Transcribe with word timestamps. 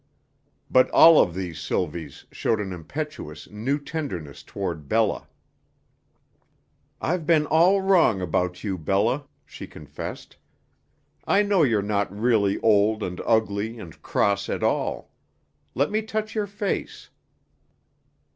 But 0.67 0.89
all 0.89 1.21
of 1.21 1.35
these 1.35 1.59
Sylvies 1.59 2.25
showed 2.31 2.59
an 2.59 2.73
impetuous, 2.73 3.47
new 3.51 3.77
tenderness 3.77 4.41
toward 4.41 4.89
Bella. 4.89 5.27
"I've 6.99 7.27
been 7.27 7.45
all 7.45 7.81
wrong 7.83 8.19
about 8.19 8.63
you, 8.63 8.79
Bella," 8.79 9.27
she 9.45 9.67
confessed. 9.67 10.37
"I 11.27 11.43
know 11.43 11.61
you're 11.61 11.83
not 11.83 12.11
really 12.11 12.59
old 12.61 13.03
and 13.03 13.21
ugly 13.27 13.77
and 13.77 14.01
cross 14.01 14.49
at 14.49 14.63
all. 14.63 15.11
Let 15.75 15.91
me 15.91 16.01
touch 16.01 16.33
your 16.33 16.47
face." 16.47 17.11